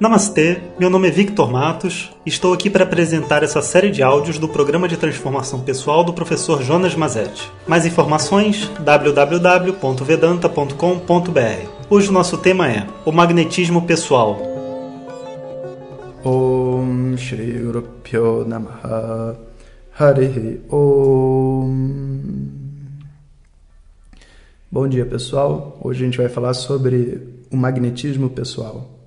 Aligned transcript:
Namastê, 0.00 0.58
meu 0.78 0.88
nome 0.88 1.08
é 1.08 1.10
Victor 1.10 1.50
Matos 1.50 2.12
e 2.24 2.28
estou 2.28 2.52
aqui 2.52 2.70
para 2.70 2.84
apresentar 2.84 3.42
essa 3.42 3.60
série 3.60 3.90
de 3.90 4.00
áudios 4.00 4.38
do 4.38 4.48
programa 4.48 4.86
de 4.86 4.96
transformação 4.96 5.58
pessoal 5.58 6.04
do 6.04 6.12
professor 6.12 6.62
Jonas 6.62 6.94
Mazetti. 6.94 7.50
Mais 7.66 7.84
informações 7.84 8.70
www.vedanta.com.br. 8.78 11.68
Hoje 11.90 12.10
o 12.10 12.12
nosso 12.12 12.38
tema 12.38 12.70
é 12.70 12.86
o 13.04 13.10
magnetismo 13.10 13.82
pessoal. 13.82 14.40
Om 16.24 17.16
Shri 17.16 17.60
Rupyo 17.64 18.44
Namaha 18.46 19.36
Harihi 19.98 20.60
Om 20.70 21.98
Bom 24.70 24.86
dia 24.86 25.04
pessoal, 25.04 25.76
hoje 25.82 26.02
a 26.02 26.04
gente 26.04 26.18
vai 26.18 26.28
falar 26.28 26.54
sobre 26.54 27.20
o 27.50 27.56
magnetismo 27.56 28.30
pessoal. 28.30 28.97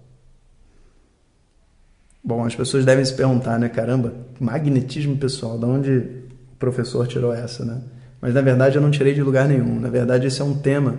Bom, 2.23 2.45
as 2.45 2.55
pessoas 2.55 2.85
devem 2.85 3.03
se 3.03 3.13
perguntar, 3.13 3.57
né? 3.59 3.67
Caramba, 3.67 4.13
magnetismo 4.39 5.17
pessoal, 5.17 5.57
de 5.57 5.65
onde 5.65 5.91
o 5.91 6.55
professor 6.59 7.07
tirou 7.07 7.33
essa, 7.33 7.65
né? 7.65 7.81
Mas 8.21 8.33
na 8.33 8.41
verdade 8.41 8.75
eu 8.75 8.81
não 8.81 8.91
tirei 8.91 9.13
de 9.13 9.23
lugar 9.23 9.47
nenhum. 9.47 9.79
Na 9.79 9.89
verdade, 9.89 10.27
esse 10.27 10.39
é 10.41 10.43
um 10.43 10.53
tema 10.53 10.95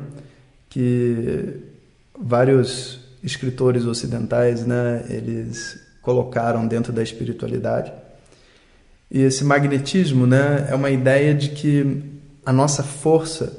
que 0.69 1.61
vários 2.21 3.01
escritores 3.23 3.85
ocidentais, 3.85 4.67
né, 4.67 5.05
eles 5.09 5.79
colocaram 6.01 6.67
dentro 6.67 6.93
da 6.93 7.03
espiritualidade. 7.03 7.93
E 9.11 9.21
esse 9.21 9.45
magnetismo, 9.45 10.27
né, 10.27 10.67
é 10.69 10.75
uma 10.75 10.91
ideia 10.91 11.33
de 11.35 11.51
que 11.51 12.03
a 12.45 12.53
nossa 12.53 12.83
força, 12.83 13.57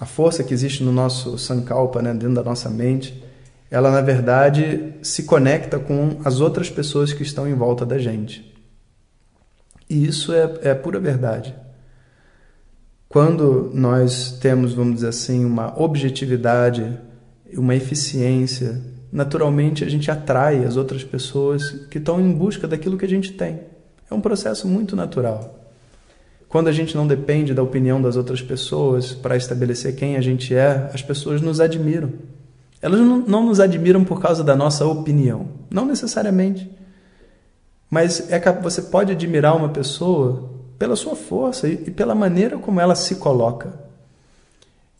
a 0.00 0.06
força 0.06 0.42
que 0.42 0.54
existe 0.54 0.82
no 0.82 0.92
nosso 0.92 1.36
sankalpa, 1.36 2.00
né, 2.00 2.12
dentro 2.12 2.36
da 2.36 2.42
nossa 2.42 2.70
mente, 2.70 3.22
ela 3.70 3.90
na 3.90 4.00
verdade 4.00 4.94
se 5.02 5.24
conecta 5.24 5.78
com 5.78 6.20
as 6.24 6.40
outras 6.40 6.70
pessoas 6.70 7.12
que 7.12 7.22
estão 7.22 7.48
em 7.48 7.54
volta 7.54 7.84
da 7.84 7.98
gente. 7.98 8.54
E 9.88 10.06
isso 10.06 10.32
é, 10.32 10.58
é 10.62 10.74
pura 10.74 10.98
verdade. 10.98 11.54
Quando 13.08 13.70
nós 13.72 14.32
temos, 14.40 14.74
vamos 14.74 14.96
dizer 14.96 15.08
assim, 15.08 15.44
uma 15.44 15.80
objetividade, 15.80 16.98
uma 17.54 17.74
eficiência, 17.74 18.80
naturalmente 19.12 19.84
a 19.84 19.88
gente 19.88 20.10
atrai 20.10 20.64
as 20.64 20.76
outras 20.76 21.04
pessoas 21.04 21.70
que 21.90 21.98
estão 21.98 22.20
em 22.20 22.32
busca 22.32 22.66
daquilo 22.66 22.98
que 22.98 23.04
a 23.04 23.08
gente 23.08 23.32
tem. 23.32 23.60
É 24.10 24.14
um 24.14 24.20
processo 24.20 24.68
muito 24.68 24.94
natural. 24.94 25.58
Quando 26.48 26.68
a 26.68 26.72
gente 26.72 26.96
não 26.96 27.06
depende 27.06 27.54
da 27.54 27.62
opinião 27.62 28.00
das 28.00 28.16
outras 28.16 28.42
pessoas 28.42 29.12
para 29.12 29.36
estabelecer 29.36 29.96
quem 29.96 30.16
a 30.16 30.20
gente 30.20 30.54
é, 30.54 30.90
as 30.92 31.02
pessoas 31.02 31.40
nos 31.40 31.60
admiram. 31.60 32.12
Elas 32.80 33.00
não, 33.00 33.44
nos 33.44 33.60
admiram 33.60 34.04
por 34.04 34.20
causa 34.20 34.44
da 34.44 34.54
nossa 34.54 34.86
opinião, 34.86 35.48
não 35.70 35.86
necessariamente. 35.86 36.70
Mas 37.90 38.30
é 38.30 38.38
que 38.38 38.50
você 38.62 38.82
pode 38.82 39.12
admirar 39.12 39.56
uma 39.56 39.68
pessoa 39.68 40.50
pela 40.78 40.96
sua 40.96 41.16
força 41.16 41.68
e, 41.68 41.90
pela 41.90 42.14
maneira 42.14 42.58
como 42.58 42.80
ela 42.80 42.94
se 42.94 43.16
coloca. 43.16 43.72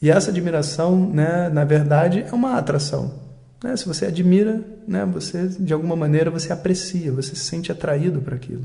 E 0.00 0.10
essa 0.10 0.30
admiração, 0.30 0.96
né, 0.96 1.48
na 1.48 1.64
verdade, 1.64 2.24
é 2.26 2.32
uma 2.32 2.56
atração. 2.56 3.14
Né? 3.62 3.76
Se 3.76 3.86
você 3.86 4.06
admira, 4.06 4.62
né, 4.86 5.04
você 5.04 5.48
de 5.48 5.72
alguma 5.72 5.96
maneira 5.96 6.30
você 6.30 6.52
aprecia, 6.52 7.12
você 7.12 7.34
se 7.34 7.44
sente 7.44 7.72
atraído 7.72 8.20
para 8.20 8.36
aquilo. 8.36 8.64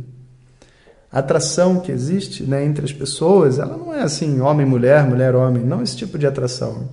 A 1.11 1.19
atração 1.19 1.79
que 1.79 1.91
existe 1.91 2.43
né, 2.43 2.63
entre 2.63 2.85
as 2.85 2.93
pessoas, 2.93 3.59
ela 3.59 3.75
não 3.75 3.93
é 3.93 4.01
assim 4.01 4.39
homem 4.39 4.65
mulher, 4.65 5.05
mulher 5.05 5.35
homem, 5.35 5.63
não 5.63 5.81
esse 5.81 5.97
tipo 5.97 6.17
de 6.17 6.25
atração. 6.25 6.89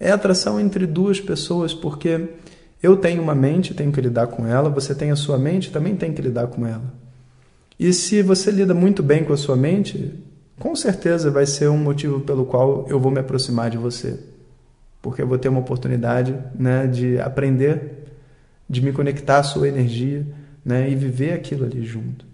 É 0.00 0.10
atração 0.10 0.60
entre 0.60 0.86
duas 0.86 1.20
pessoas, 1.20 1.74
porque 1.74 2.28
eu 2.82 2.96
tenho 2.96 3.22
uma 3.22 3.34
mente, 3.34 3.74
tenho 3.74 3.90
que 3.90 4.00
lidar 4.00 4.28
com 4.28 4.46
ela, 4.46 4.70
você 4.70 4.94
tem 4.94 5.10
a 5.10 5.16
sua 5.16 5.38
mente, 5.38 5.72
também 5.72 5.96
tem 5.96 6.12
que 6.12 6.22
lidar 6.22 6.46
com 6.46 6.66
ela. 6.66 6.94
E 7.78 7.92
se 7.92 8.22
você 8.22 8.50
lida 8.50 8.74
muito 8.74 9.02
bem 9.02 9.24
com 9.24 9.32
a 9.32 9.36
sua 9.36 9.56
mente, 9.56 10.14
com 10.58 10.74
certeza 10.74 11.30
vai 11.30 11.46
ser 11.46 11.68
um 11.68 11.78
motivo 11.78 12.20
pelo 12.20 12.44
qual 12.44 12.86
eu 12.88 12.98
vou 12.98 13.10
me 13.10 13.20
aproximar 13.20 13.70
de 13.70 13.78
você. 13.78 14.18
Porque 15.00 15.22
eu 15.22 15.26
vou 15.26 15.38
ter 15.38 15.48
uma 15.48 15.60
oportunidade 15.60 16.36
né, 16.54 16.86
de 16.86 17.20
aprender, 17.20 18.04
de 18.68 18.82
me 18.82 18.92
conectar 18.92 19.38
à 19.38 19.42
sua 19.42 19.68
energia 19.68 20.26
né, 20.64 20.90
e 20.90 20.94
viver 20.94 21.32
aquilo 21.32 21.64
ali 21.64 21.84
junto. 21.84 22.26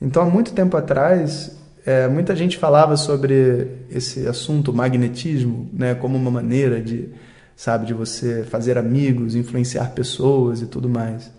Então, 0.00 0.22
há 0.22 0.26
muito 0.26 0.52
tempo 0.52 0.76
atrás, 0.76 1.58
é, 1.86 2.08
muita 2.08 2.34
gente 2.36 2.58
falava 2.58 2.96
sobre 2.96 3.68
esse 3.90 4.26
assunto 4.26 4.72
magnetismo, 4.72 5.68
né, 5.72 5.94
como 5.94 6.16
uma 6.16 6.30
maneira 6.30 6.80
de, 6.80 7.08
sabe, 7.56 7.86
de 7.86 7.94
você 7.94 8.44
fazer 8.44 8.76
amigos, 8.76 9.34
influenciar 9.34 9.92
pessoas 9.92 10.60
e 10.60 10.66
tudo 10.66 10.88
mais. 10.88 11.30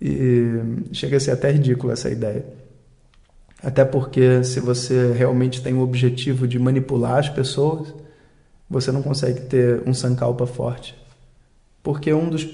E 0.00 0.60
chega 0.92 1.16
a 1.16 1.20
ser 1.20 1.32
até 1.32 1.50
ridícula 1.50 1.92
essa 1.92 2.10
ideia. 2.10 2.44
Até 3.62 3.84
porque 3.84 4.42
se 4.42 4.58
você 4.58 5.12
realmente 5.12 5.62
tem 5.62 5.74
o 5.74 5.80
objetivo 5.80 6.48
de 6.48 6.58
manipular 6.58 7.18
as 7.18 7.28
pessoas, 7.28 7.94
você 8.68 8.90
não 8.90 9.02
consegue 9.02 9.42
ter 9.42 9.82
um 9.86 9.92
sankalpa 9.92 10.46
forte. 10.46 10.96
Porque 11.82 12.12
um 12.12 12.28
dos 12.28 12.48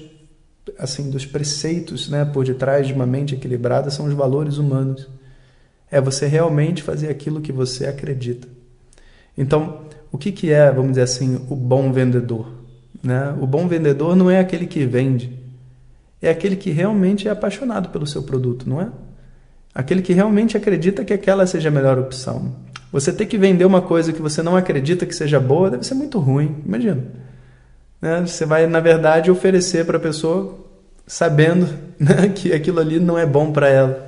assim 0.77 1.09
dos 1.09 1.25
preceitos, 1.25 2.09
né, 2.09 2.25
por 2.25 2.43
detrás 2.43 2.87
de 2.87 2.93
uma 2.93 3.05
mente 3.05 3.35
equilibrada 3.35 3.89
são 3.89 4.05
os 4.05 4.13
valores 4.13 4.57
humanos. 4.57 5.07
É 5.89 6.01
você 6.01 6.27
realmente 6.27 6.83
fazer 6.83 7.09
aquilo 7.09 7.41
que 7.41 7.51
você 7.51 7.85
acredita. 7.85 8.47
Então, 9.37 9.81
o 10.11 10.17
que, 10.17 10.31
que 10.31 10.51
é, 10.51 10.71
vamos 10.71 10.91
dizer 10.91 11.03
assim, 11.03 11.45
o 11.49 11.55
bom 11.55 11.91
vendedor? 11.91 12.47
Né? 13.03 13.35
O 13.39 13.45
bom 13.45 13.67
vendedor 13.67 14.15
não 14.15 14.29
é 14.29 14.39
aquele 14.39 14.65
que 14.65 14.85
vende, 14.85 15.37
é 16.21 16.29
aquele 16.29 16.55
que 16.55 16.71
realmente 16.71 17.27
é 17.27 17.31
apaixonado 17.31 17.89
pelo 17.89 18.07
seu 18.07 18.23
produto, 18.23 18.67
não 18.67 18.81
é? 18.81 18.89
Aquele 19.73 20.01
que 20.01 20.13
realmente 20.13 20.57
acredita 20.57 21.05
que 21.05 21.13
aquela 21.13 21.45
seja 21.45 21.69
a 21.69 21.71
melhor 21.71 21.99
opção. 21.99 22.55
Você 22.91 23.13
ter 23.13 23.27
que 23.27 23.37
vender 23.37 23.65
uma 23.65 23.81
coisa 23.81 24.11
que 24.11 24.21
você 24.21 24.41
não 24.41 24.55
acredita 24.55 25.05
que 25.05 25.13
seja 25.13 25.39
boa 25.39 25.69
deve 25.69 25.85
ser 25.85 25.93
muito 25.93 26.17
ruim, 26.17 26.55
imagina. 26.65 27.03
Né? 28.01 28.25
Você 28.25 28.45
vai, 28.45 28.65
na 28.65 28.79
verdade, 28.79 29.29
oferecer 29.29 29.85
para 29.85 29.97
a 29.97 29.99
pessoa 29.99 30.65
sabendo 31.05 31.69
né, 31.99 32.29
que 32.33 32.51
aquilo 32.53 32.79
ali 32.79 32.99
não 32.99 33.17
é 33.17 33.25
bom 33.25 33.51
para 33.51 33.69
ela. 33.69 34.06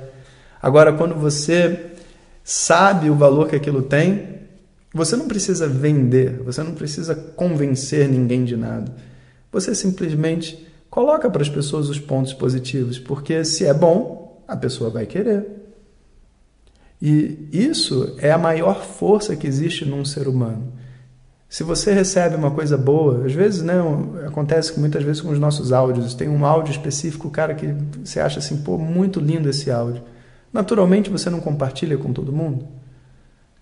Agora, 0.62 0.92
quando 0.92 1.14
você 1.14 1.92
sabe 2.44 3.08
o 3.08 3.14
valor 3.14 3.48
que 3.48 3.56
aquilo 3.56 3.82
tem, 3.82 4.40
você 4.92 5.16
não 5.16 5.28
precisa 5.28 5.68
vender, 5.68 6.42
você 6.42 6.62
não 6.62 6.74
precisa 6.74 7.14
convencer 7.14 8.08
ninguém 8.08 8.44
de 8.44 8.56
nada. 8.56 8.92
Você 9.52 9.74
simplesmente 9.74 10.66
coloca 10.90 11.30
para 11.30 11.42
as 11.42 11.48
pessoas 11.48 11.88
os 11.88 11.98
pontos 11.98 12.32
positivos, 12.32 12.98
porque 12.98 13.44
se 13.44 13.64
é 13.64 13.72
bom, 13.72 14.42
a 14.46 14.56
pessoa 14.56 14.90
vai 14.90 15.06
querer. 15.06 15.46
E 17.00 17.48
isso 17.52 18.14
é 18.18 18.30
a 18.30 18.38
maior 18.38 18.84
força 18.84 19.34
que 19.36 19.46
existe 19.46 19.84
num 19.84 20.04
ser 20.04 20.28
humano. 20.28 20.72
Se 21.48 21.64
você 21.64 21.92
recebe 21.92 22.36
uma 22.36 22.50
coisa 22.50 22.76
boa, 22.76 23.24
às 23.24 23.32
vezes, 23.32 23.62
né, 23.62 23.74
acontece 24.26 24.78
muitas 24.78 25.02
vezes 25.02 25.22
com 25.22 25.30
os 25.30 25.38
nossos 25.38 25.72
áudios, 25.72 26.14
tem 26.14 26.28
um 26.28 26.44
áudio 26.44 26.70
específico, 26.72 27.30
cara, 27.30 27.54
que 27.54 27.74
você 28.04 28.20
acha 28.20 28.38
assim, 28.38 28.58
pô, 28.58 28.76
muito 28.76 29.18
lindo 29.18 29.48
esse 29.48 29.70
áudio. 29.70 30.02
Naturalmente 30.52 31.10
você 31.10 31.30
não 31.30 31.40
compartilha 31.40 31.96
com 31.96 32.12
todo 32.12 32.32
mundo? 32.32 32.66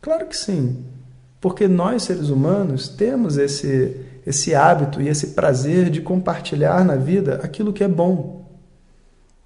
Claro 0.00 0.26
que 0.26 0.36
sim, 0.36 0.84
porque 1.40 1.68
nós 1.68 2.04
seres 2.04 2.28
humanos 2.28 2.88
temos 2.88 3.36
esse 3.36 4.06
esse 4.28 4.54
hábito 4.54 5.00
e 5.00 5.08
esse 5.08 5.28
prazer 5.28 5.88
de 5.88 6.02
compartilhar 6.02 6.84
na 6.84 6.96
vida 6.96 7.40
aquilo 7.42 7.72
que 7.72 7.82
é 7.82 7.88
bom. 7.88 8.46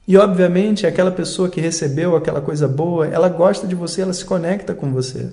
E 0.08 0.16
obviamente 0.16 0.86
aquela 0.86 1.12
pessoa 1.12 1.48
que 1.48 1.60
recebeu 1.60 2.16
aquela 2.16 2.40
coisa 2.40 2.66
boa, 2.66 3.06
ela 3.06 3.28
gosta 3.28 3.64
de 3.64 3.76
você, 3.76 4.02
ela 4.02 4.12
se 4.12 4.24
conecta 4.24 4.74
com 4.74 4.92
você. 4.92 5.32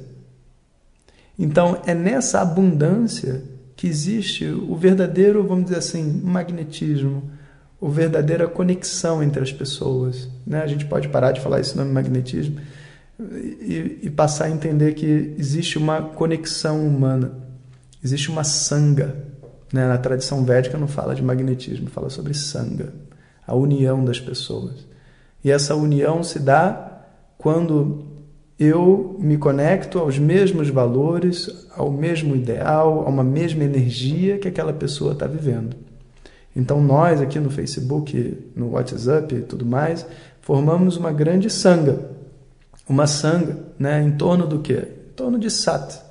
Então 1.37 1.81
é 1.87 1.95
nessa 1.95 2.41
abundância 2.41 3.41
que 3.75 3.87
existe 3.87 4.45
o 4.45 4.75
verdadeiro, 4.75 5.43
vamos 5.47 5.65
dizer 5.65 5.77
assim, 5.77 6.21
magnetismo, 6.23 7.23
a 7.81 7.87
verdadeira 7.87 8.47
conexão 8.47 9.23
entre 9.23 9.41
as 9.41 9.51
pessoas. 9.51 10.29
Né? 10.45 10.61
A 10.61 10.67
gente 10.67 10.85
pode 10.85 11.07
parar 11.09 11.31
de 11.31 11.39
falar 11.39 11.59
esse 11.59 11.77
nome 11.77 11.91
magnetismo 11.91 12.59
e, 13.19 13.99
e, 14.03 14.09
passar 14.09 14.45
a 14.45 14.49
entender 14.49 14.93
que 14.93 15.35
existe 15.37 15.77
uma 15.77 16.01
conexão 16.01 16.85
humana, 16.85 17.33
existe 18.03 18.29
uma 18.29 18.43
sanga. 18.43 19.15
Né? 19.73 19.87
Na 19.87 19.97
tradição 19.97 20.43
védica 20.43 20.77
não 20.77 20.87
fala 20.87 21.13
de 21.13 21.21
magnetismo, 21.21 21.89
fala 21.89 22.09
sobre 22.09 22.33
sanga, 22.33 22.93
a 23.45 23.55
união 23.55 24.03
das 24.03 24.19
pessoas. 24.19 24.87
E 25.43 25.51
essa 25.51 25.75
união 25.75 26.23
se 26.23 26.39
dá 26.39 27.03
quando 27.37 28.05
eu 28.59 29.15
me 29.19 29.37
conecto 29.37 29.99
aos 29.99 30.19
mesmos 30.19 30.69
valores, 30.69 31.67
ao 31.75 31.89
mesmo 31.89 32.35
ideal, 32.35 33.05
a 33.05 33.09
uma 33.09 33.23
mesma 33.23 33.63
energia 33.63 34.37
que 34.37 34.49
aquela 34.49 34.73
pessoa 34.73 35.13
está 35.13 35.25
vivendo. 35.25 35.75
Então 36.55 36.81
nós 36.81 37.21
aqui 37.21 37.39
no 37.39 37.49
Facebook, 37.49 38.51
no 38.55 38.71
WhatsApp 38.71 39.35
e 39.35 39.41
tudo 39.41 39.65
mais, 39.65 40.05
formamos 40.41 40.97
uma 40.97 41.11
grande 41.11 41.49
sanga. 41.49 41.99
Uma 42.87 43.05
sanga, 43.05 43.57
né, 43.77 44.01
em 44.01 44.11
torno 44.11 44.47
do 44.47 44.59
quê? 44.59 44.87
Em 45.09 45.13
torno 45.13 45.37
de 45.37 45.49
Sat, 45.49 46.01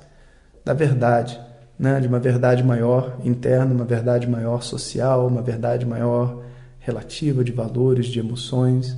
da 0.63 0.73
verdade, 0.73 1.39
né, 1.77 1.99
de 1.99 2.07
uma 2.07 2.19
verdade 2.19 2.63
maior 2.63 3.17
interna, 3.23 3.73
uma 3.73 3.85
verdade 3.85 4.27
maior 4.27 4.63
social, 4.63 5.27
uma 5.27 5.41
verdade 5.41 5.85
maior 5.85 6.41
relativa 6.79 7.43
de 7.43 7.51
valores, 7.51 8.05
de 8.05 8.19
emoções. 8.19 8.95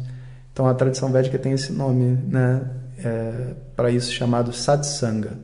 Então 0.53 0.67
a 0.67 0.73
tradição 0.73 1.11
védica 1.11 1.39
tem 1.39 1.53
esse 1.53 1.73
nome, 1.73 2.19
né, 2.27 2.61
é, 3.03 3.53
para 3.75 3.89
isso 3.89 4.11
chamado 4.11 4.53
satsanga, 4.53 5.39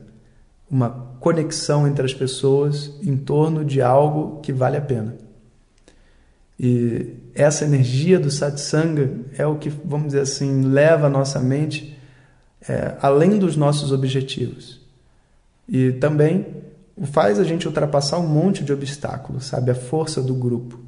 uma 0.70 0.90
conexão 1.18 1.88
entre 1.88 2.04
as 2.04 2.14
pessoas 2.14 2.92
em 3.02 3.16
torno 3.16 3.64
de 3.64 3.82
algo 3.82 4.40
que 4.40 4.52
vale 4.52 4.76
a 4.76 4.80
pena. 4.80 5.27
E 6.58 7.14
essa 7.34 7.64
energia 7.64 8.18
do 8.18 8.30
satsanga 8.30 9.10
é 9.36 9.46
o 9.46 9.56
que, 9.56 9.68
vamos 9.68 10.08
dizer 10.08 10.20
assim, 10.20 10.62
leva 10.62 11.06
a 11.06 11.10
nossa 11.10 11.38
mente 11.38 11.96
é, 12.68 12.94
além 13.00 13.38
dos 13.38 13.56
nossos 13.56 13.92
objetivos. 13.92 14.80
E 15.68 15.92
também 15.92 16.46
faz 17.12 17.38
a 17.38 17.44
gente 17.44 17.66
ultrapassar 17.66 18.18
um 18.18 18.26
monte 18.26 18.64
de 18.64 18.72
obstáculos, 18.72 19.44
sabe? 19.44 19.70
A 19.70 19.74
força 19.74 20.20
do 20.20 20.34
grupo. 20.34 20.80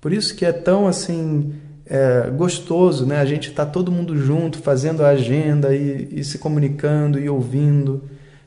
Por 0.00 0.12
isso 0.12 0.34
que 0.34 0.46
é 0.46 0.52
tão 0.52 0.86
assim 0.86 1.54
é, 1.84 2.30
gostoso, 2.30 3.04
né? 3.04 3.18
A 3.18 3.24
gente 3.24 3.50
está 3.50 3.66
todo 3.66 3.92
mundo 3.92 4.16
junto, 4.16 4.58
fazendo 4.58 5.04
a 5.04 5.08
agenda 5.08 5.74
e, 5.74 6.08
e, 6.12 6.24
se 6.24 6.38
comunicando 6.38 7.18
e 7.18 7.28
ouvindo. 7.28 8.02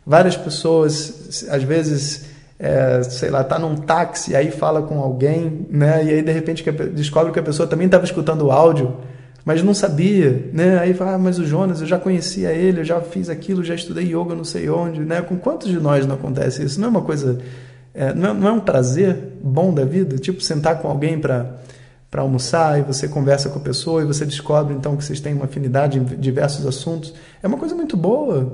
Várias 0.05 0.35
pessoas, 0.35 1.45
às 1.49 1.63
vezes, 1.63 2.25
é, 2.63 3.01
sei 3.01 3.31
lá, 3.31 3.43
tá 3.43 3.57
num 3.57 3.75
táxi, 3.75 4.35
aí 4.35 4.51
fala 4.51 4.83
com 4.83 4.99
alguém, 4.99 5.65
né? 5.67 6.05
E 6.05 6.09
aí 6.11 6.21
de 6.21 6.31
repente 6.31 6.63
descobre 6.93 7.33
que 7.33 7.39
a 7.39 7.43
pessoa 7.43 7.67
também 7.67 7.87
estava 7.87 8.05
escutando 8.05 8.45
o 8.45 8.51
áudio, 8.51 8.97
mas 9.43 9.63
não 9.63 9.73
sabia, 9.73 10.47
né? 10.53 10.77
Aí 10.77 10.93
fala, 10.93 11.15
ah, 11.15 11.17
mas 11.17 11.39
o 11.39 11.43
Jonas, 11.43 11.81
eu 11.81 11.87
já 11.87 11.97
conhecia 11.97 12.51
ele, 12.51 12.81
eu 12.81 12.85
já 12.85 13.01
fiz 13.01 13.29
aquilo, 13.29 13.63
já 13.63 13.73
estudei 13.73 14.05
yoga, 14.05 14.35
não 14.35 14.43
sei 14.43 14.69
onde, 14.69 14.99
né? 14.99 15.23
Com 15.23 15.37
quantos 15.37 15.69
de 15.69 15.79
nós 15.79 16.05
não 16.05 16.13
acontece 16.13 16.63
isso? 16.63 16.79
Não 16.79 16.89
é 16.89 16.91
uma 16.91 17.01
coisa, 17.01 17.39
é, 17.95 18.13
não, 18.13 18.29
é, 18.29 18.33
não 18.35 18.47
é 18.47 18.51
um 18.51 18.59
prazer 18.59 19.17
bom 19.43 19.73
da 19.73 19.83
vida, 19.83 20.17
tipo 20.17 20.39
sentar 20.39 20.79
com 20.79 20.87
alguém 20.87 21.19
para 21.19 21.55
para 22.11 22.23
almoçar 22.23 22.77
e 22.77 22.81
você 22.81 23.07
conversa 23.07 23.47
com 23.47 23.57
a 23.57 23.61
pessoa 23.61 24.01
e 24.01 24.05
você 24.05 24.25
descobre 24.25 24.73
então 24.73 24.97
que 24.97 25.05
vocês 25.05 25.21
têm 25.21 25.33
uma 25.33 25.45
afinidade 25.45 25.97
em 25.97 26.03
diversos 26.03 26.65
assuntos. 26.67 27.13
É 27.41 27.47
uma 27.47 27.57
coisa 27.57 27.73
muito 27.73 27.95
boa. 27.95 28.53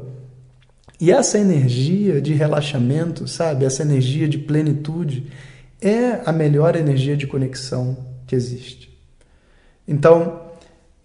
E 0.99 1.11
essa 1.11 1.37
energia 1.37 2.19
de 2.19 2.33
relaxamento, 2.33 3.27
sabe? 3.27 3.65
Essa 3.65 3.83
energia 3.83 4.27
de 4.27 4.37
plenitude 4.37 5.31
é 5.79 6.21
a 6.25 6.31
melhor 6.31 6.75
energia 6.75 7.15
de 7.15 7.27
conexão 7.27 7.97
que 8.25 8.35
existe. 8.35 8.97
Então, 9.87 10.41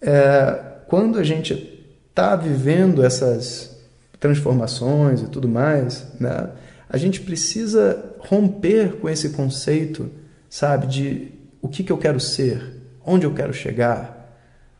é, 0.01 0.59
quando 0.87 1.19
a 1.19 1.23
gente 1.23 1.85
está 2.09 2.35
vivendo 2.35 3.03
essas 3.03 3.77
transformações 4.19 5.21
e 5.21 5.27
tudo 5.27 5.47
mais, 5.47 6.07
né, 6.19 6.49
a 6.89 6.97
gente 6.97 7.21
precisa 7.21 8.13
romper 8.19 8.97
com 8.97 9.09
esse 9.09 9.29
conceito, 9.29 10.09
sabe, 10.49 10.87
de 10.87 11.31
o 11.61 11.67
que, 11.67 11.83
que 11.83 11.91
eu 11.91 11.97
quero 11.97 12.19
ser, 12.19 12.81
onde 13.05 13.25
eu 13.25 13.33
quero 13.33 13.53
chegar, 13.53 14.37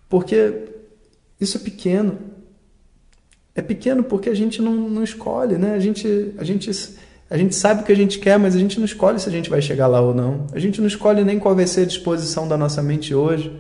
porque 0.10 0.66
isso 1.40 1.58
é 1.58 1.60
pequeno. 1.60 2.20
É 3.56 3.62
pequeno 3.62 4.04
porque 4.04 4.30
a 4.30 4.36
gente 4.36 4.62
não, 4.62 4.74
não 4.74 5.04
escolhe, 5.04 5.58
né? 5.58 5.74
A 5.74 5.80
gente, 5.80 6.34
a, 6.38 6.44
gente, 6.44 6.72
a 7.30 7.38
gente 7.38 7.54
sabe 7.54 7.82
o 7.82 7.86
que 7.86 7.92
a 7.92 7.96
gente 7.96 8.18
quer, 8.20 8.40
mas 8.40 8.56
a 8.56 8.60
gente 8.60 8.80
não 8.80 8.86
escolhe 8.86 9.20
se 9.20 9.30
a 9.30 9.32
gente 9.32 9.50
vai 9.50 9.62
chegar 9.62 9.88
lá 9.88 10.02
ou 10.02 10.14
não. 10.14 10.48
A 10.54 10.60
gente 10.60 10.82
não 10.82 10.88
escolhe 10.88 11.24
nem 11.24 11.38
qual 11.38 11.56
vai 11.56 11.68
ser 11.68 11.82
a 11.82 11.86
disposição 11.86 12.48
da 12.48 12.58
nossa 12.58 12.82
mente 12.82 13.14
hoje. 13.14 13.56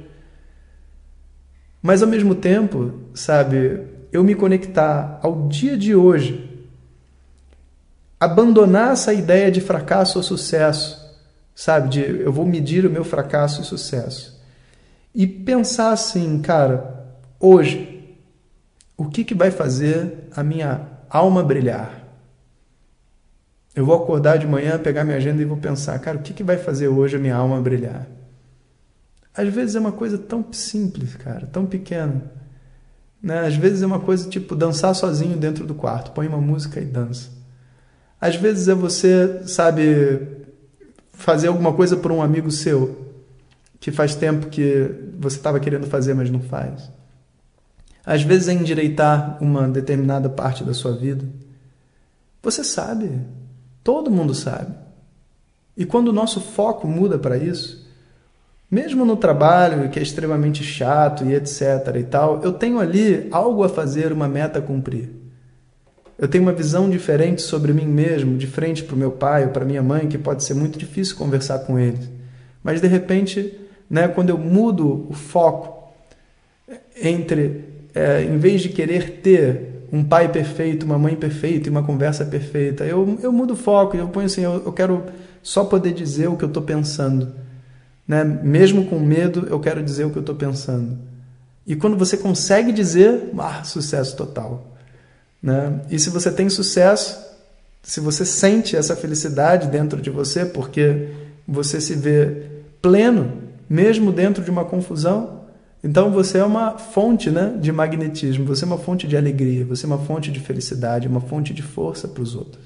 Mas 1.81 2.01
ao 2.01 2.07
mesmo 2.07 2.33
tempo, 2.33 2.93
sabe, 3.13 3.81
eu 4.11 4.23
me 4.23 4.33
conectar 4.33 5.19
ao 5.21 5.47
dia 5.47 5.77
de 5.77 5.93
hoje, 5.93 6.49
abandonar 8.19 8.93
essa 8.93 9.13
ideia 9.13 9.51
de 9.51 9.59
fracasso 9.59 10.17
ou 10.17 10.23
sucesso, 10.23 11.03
sabe, 11.53 11.89
de 11.89 12.21
eu 12.21 12.31
vou 12.31 12.45
medir 12.45 12.85
o 12.85 12.89
meu 12.89 13.03
fracasso 13.03 13.61
e 13.61 13.65
sucesso, 13.65 14.41
e 15.13 15.27
pensar 15.27 15.91
assim, 15.91 16.41
cara, 16.41 17.05
hoje, 17.39 17.92
o 18.97 19.05
que, 19.05 19.23
que 19.23 19.33
vai 19.33 19.51
fazer 19.51 20.29
a 20.35 20.43
minha 20.43 20.87
alma 21.09 21.43
brilhar? 21.43 22.03
Eu 23.75 23.85
vou 23.85 23.95
acordar 23.95 24.37
de 24.37 24.45
manhã, 24.45 24.77
pegar 24.77 25.03
minha 25.03 25.17
agenda 25.17 25.41
e 25.41 25.45
vou 25.45 25.57
pensar, 25.57 25.97
cara, 25.99 26.17
o 26.17 26.21
que, 26.21 26.33
que 26.33 26.43
vai 26.43 26.57
fazer 26.57 26.87
hoje 26.87 27.15
a 27.15 27.19
minha 27.19 27.35
alma 27.35 27.59
brilhar? 27.59 28.07
Às 29.35 29.51
vezes 29.51 29.75
é 29.75 29.79
uma 29.79 29.91
coisa 29.91 30.17
tão 30.17 30.45
simples, 30.51 31.15
cara, 31.15 31.47
tão 31.47 31.65
pequena. 31.65 32.31
Né? 33.21 33.47
Às 33.47 33.55
vezes 33.55 33.81
é 33.81 33.85
uma 33.85 33.99
coisa 33.99 34.29
tipo 34.29 34.55
dançar 34.55 34.93
sozinho 34.93 35.37
dentro 35.37 35.65
do 35.65 35.73
quarto, 35.73 36.11
põe 36.11 36.27
uma 36.27 36.39
música 36.39 36.79
e 36.79 36.85
dança. 36.85 37.31
Às 38.21 38.35
vezes 38.35 38.67
é 38.67 38.75
você, 38.75 39.41
sabe, 39.47 40.21
fazer 41.13 41.47
alguma 41.47 41.73
coisa 41.73 41.97
por 41.97 42.11
um 42.11 42.21
amigo 42.21 42.51
seu 42.51 43.03
que 43.79 43.91
faz 43.91 44.15
tempo 44.15 44.47
que 44.47 44.89
você 45.19 45.37
estava 45.37 45.59
querendo 45.59 45.87
fazer, 45.87 46.13
mas 46.13 46.29
não 46.29 46.39
faz. 46.39 46.89
Às 48.05 48.21
vezes 48.21 48.49
é 48.49 48.53
endireitar 48.53 49.37
uma 49.41 49.67
determinada 49.67 50.29
parte 50.29 50.63
da 50.63 50.73
sua 50.73 50.91
vida. 50.93 51.25
Você 52.41 52.63
sabe, 52.63 53.21
todo 53.83 54.11
mundo 54.11 54.33
sabe. 54.33 54.75
E 55.77 55.85
quando 55.85 56.09
o 56.09 56.13
nosso 56.13 56.41
foco 56.41 56.87
muda 56.87 57.17
para 57.17 57.37
isso, 57.37 57.83
mesmo 58.69 59.05
no 59.05 59.15
trabalho, 59.15 59.89
que 59.89 59.99
é 59.99 60.01
extremamente 60.01 60.63
chato 60.63 61.23
e 61.23 61.33
etc 61.33 61.95
e 61.95 62.03
tal, 62.03 62.41
eu 62.43 62.51
tenho 62.51 62.79
ali 62.79 63.27
algo 63.31 63.63
a 63.63 63.69
fazer, 63.69 64.11
uma 64.11 64.27
meta 64.27 64.59
a 64.59 64.61
cumprir. 64.61 65.09
Eu 66.17 66.27
tenho 66.27 66.43
uma 66.43 66.53
visão 66.53 66.89
diferente 66.89 67.41
sobre 67.41 67.73
mim 67.73 67.85
mesmo, 67.85 68.37
de 68.37 68.47
frente 68.47 68.83
para 68.83 68.95
o 68.95 68.97
meu 68.97 69.11
pai 69.11 69.45
ou 69.45 69.51
para 69.51 69.65
minha 69.65 69.81
mãe, 69.81 70.07
que 70.07 70.17
pode 70.17 70.43
ser 70.43 70.53
muito 70.53 70.77
difícil 70.77 71.15
conversar 71.15 71.59
com 71.59 71.79
eles. 71.79 72.09
Mas 72.63 72.81
de 72.81 72.87
repente, 72.87 73.59
né, 73.89 74.07
quando 74.07 74.29
eu 74.29 74.37
mudo 74.37 75.07
o 75.09 75.13
foco 75.13 75.91
entre, 77.01 77.72
é, 77.93 78.23
em 78.23 78.37
vez 78.37 78.61
de 78.61 78.69
querer 78.69 79.21
ter 79.21 79.87
um 79.91 80.03
pai 80.03 80.31
perfeito, 80.31 80.85
uma 80.85 80.97
mãe 80.97 81.15
perfeita 81.15 81.67
e 81.67 81.71
uma 81.71 81.83
conversa 81.83 82.25
perfeita, 82.25 82.83
eu, 82.83 83.19
eu 83.21 83.31
mudo 83.31 83.53
o 83.53 83.57
foco, 83.57 83.95
eu 83.95 84.07
ponho 84.07 84.25
assim, 84.25 84.41
eu, 84.41 84.63
eu 84.65 84.73
quero 84.73 85.03
só 85.41 85.63
poder 85.63 85.93
dizer 85.93 86.27
o 86.27 86.35
que 86.35 86.43
eu 86.43 86.47
estou 86.47 86.63
pensando 86.63 87.43
né? 88.07 88.23
Mesmo 88.23 88.85
com 88.85 88.99
medo, 88.99 89.47
eu 89.49 89.59
quero 89.59 89.81
dizer 89.81 90.05
o 90.05 90.09
que 90.09 90.17
eu 90.17 90.21
estou 90.21 90.35
pensando. 90.35 90.97
E 91.65 91.75
quando 91.75 91.97
você 91.97 92.17
consegue 92.17 92.71
dizer, 92.71 93.31
ah, 93.37 93.63
sucesso 93.63 94.15
total. 94.17 94.67
Né? 95.41 95.81
E 95.89 95.97
se 95.97 96.09
você 96.09 96.29
tem 96.29 96.49
sucesso, 96.49 97.17
se 97.81 97.99
você 97.99 98.25
sente 98.25 98.75
essa 98.75 98.95
felicidade 98.95 99.67
dentro 99.67 100.01
de 100.01 100.09
você, 100.09 100.45
porque 100.45 101.09
você 101.47 101.79
se 101.79 101.95
vê 101.95 102.43
pleno, 102.81 103.43
mesmo 103.69 104.11
dentro 104.11 104.43
de 104.43 104.51
uma 104.51 104.65
confusão, 104.65 105.42
então 105.83 106.11
você 106.11 106.37
é 106.37 106.43
uma 106.45 106.77
fonte 106.77 107.29
né, 107.29 107.57
de 107.59 107.71
magnetismo, 107.71 108.45
você 108.45 108.63
é 108.63 108.67
uma 108.67 108.77
fonte 108.77 109.05
de 109.05 109.17
alegria, 109.17 109.65
você 109.65 109.85
é 109.85 109.87
uma 109.87 109.97
fonte 109.97 110.31
de 110.31 110.39
felicidade, 110.39 111.07
uma 111.07 111.19
fonte 111.19 111.53
de 111.53 111.61
força 111.61 112.07
para 112.07 112.23
os 112.23 112.35
outros. 112.35 112.63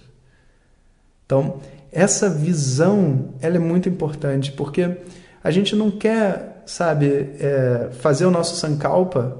Então, 1.25 1.59
essa 1.91 2.29
visão 2.29 3.33
ela 3.41 3.55
é 3.55 3.59
muito 3.59 3.89
importante, 3.89 4.51
porque 4.51 4.97
a 5.43 5.49
gente 5.49 5.75
não 5.75 5.89
quer, 5.89 6.63
sabe, 6.65 7.07
é, 7.39 7.89
fazer 7.99 8.25
o 8.25 8.31
nosso 8.31 8.55
sankalpa, 8.55 9.37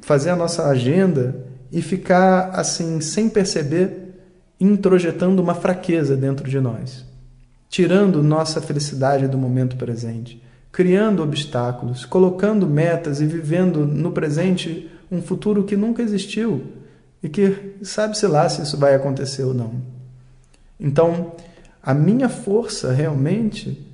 fazer 0.00 0.30
a 0.30 0.36
nossa 0.36 0.66
agenda 0.66 1.46
e 1.70 1.80
ficar 1.80 2.50
assim, 2.50 3.00
sem 3.00 3.28
perceber, 3.28 4.14
introjetando 4.58 5.40
uma 5.40 5.54
fraqueza 5.54 6.16
dentro 6.16 6.48
de 6.50 6.58
nós, 6.58 7.06
tirando 7.68 8.22
nossa 8.22 8.60
felicidade 8.60 9.28
do 9.28 9.38
momento 9.38 9.76
presente, 9.76 10.42
criando 10.72 11.22
obstáculos, 11.22 12.04
colocando 12.04 12.66
metas 12.66 13.20
e 13.20 13.26
vivendo 13.26 13.86
no 13.86 14.12
presente 14.12 14.90
um 15.10 15.20
futuro 15.20 15.64
que 15.64 15.76
nunca 15.76 16.02
existiu 16.02 16.62
e 17.22 17.28
que 17.28 17.76
sabe-se 17.82 18.26
lá 18.26 18.48
se 18.48 18.62
isso 18.62 18.76
vai 18.76 18.94
acontecer 18.94 19.42
ou 19.42 19.52
não. 19.52 19.74
Então, 20.78 21.32
a 21.82 21.92
minha 21.92 22.28
força 22.28 22.92
realmente 22.92 23.86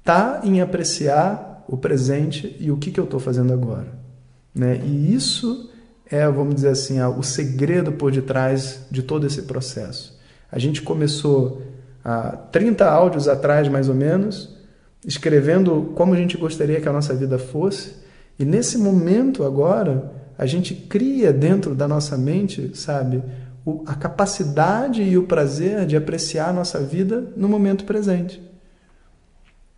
está 0.00 0.40
em 0.44 0.60
apreciar 0.60 1.64
o 1.68 1.76
presente 1.76 2.56
e 2.60 2.70
o 2.70 2.76
que, 2.76 2.90
que 2.90 3.00
eu 3.00 3.04
estou 3.04 3.20
fazendo 3.20 3.52
agora. 3.52 3.88
Né? 4.54 4.80
E 4.84 5.14
isso 5.14 5.70
é, 6.10 6.26
vamos 6.28 6.56
dizer 6.56 6.68
assim, 6.68 7.00
o 7.02 7.22
segredo 7.22 7.92
por 7.92 8.12
detrás 8.12 8.86
de 8.90 9.02
todo 9.02 9.26
esse 9.26 9.42
processo. 9.42 10.16
A 10.50 10.58
gente 10.58 10.82
começou 10.82 11.62
há 12.04 12.30
30 12.30 12.88
áudios 12.88 13.26
atrás, 13.26 13.68
mais 13.68 13.88
ou 13.88 13.94
menos, 13.94 14.55
escrevendo 15.06 15.92
como 15.94 16.12
a 16.12 16.16
gente 16.16 16.36
gostaria 16.36 16.80
que 16.80 16.88
a 16.88 16.92
nossa 16.92 17.14
vida 17.14 17.38
fosse, 17.38 17.94
e 18.38 18.44
nesse 18.44 18.76
momento 18.76 19.44
agora, 19.44 20.12
a 20.36 20.44
gente 20.44 20.74
cria 20.74 21.32
dentro 21.32 21.74
da 21.74 21.88
nossa 21.88 22.18
mente, 22.18 22.72
sabe, 22.74 23.22
a 23.86 23.94
capacidade 23.94 25.02
e 25.02 25.16
o 25.16 25.24
prazer 25.24 25.86
de 25.86 25.96
apreciar 25.96 26.50
a 26.50 26.52
nossa 26.52 26.80
vida 26.80 27.32
no 27.36 27.48
momento 27.48 27.84
presente. 27.84 28.42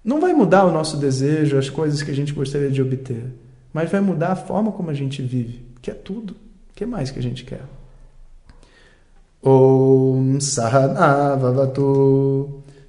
Não 0.05 0.21
vai 0.21 0.33
mudar 0.33 0.65
o 0.65 0.73
nosso 0.73 0.97
desejo, 0.97 1.59
as 1.59 1.69
coisas 1.69 2.03
que 2.03 2.11
a 2.11 2.15
gente 2.15 2.33
gostaria 2.33 2.71
de 2.71 2.81
obter, 2.81 3.25
mas 3.73 3.91
vai 3.91 4.01
mudar 4.01 4.33
a 4.33 4.37
forma 4.37 4.73
como 4.73 4.91
a 4.91 4.95
gente 4.95 5.23
vive, 5.23 5.65
que 5.81 5.91
é 5.91 5.95
tudo. 5.95 6.33
O 6.71 6.75
que 6.75 6.87
mais 6.87 7.11
que 7.11 7.19
a 7.19 7.23
gente 7.23 7.45
quer? 7.45 7.63
Om 9.43 10.41
Sahana 10.41 11.37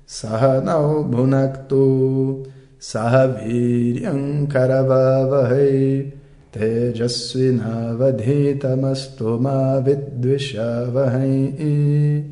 सह 0.10 0.62
नौ 0.62 1.04
भुनक्तु 1.04 2.46
सह 2.82 3.24
वीर्यङ्करवावहै 3.24 6.12
तेजस्विनावधीतमस्तु 6.54 9.40
मा 9.40 9.78
विद्विषावहै। 9.78 12.24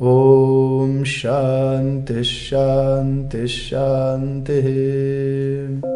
ॐ 0.00 1.04
शान्तिः 1.04 2.22
शान्तिः 2.22 3.46
शान्तिः। 3.46 5.95